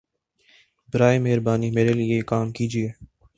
براہَ 0.89 1.19
مہربانی 1.25 1.69
میرے 1.75 1.93
لیے 1.93 2.15
یہ 2.17 2.21
کام 2.31 2.51
کیجیے 2.55 2.89